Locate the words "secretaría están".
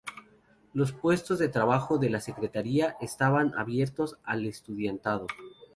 2.19-3.53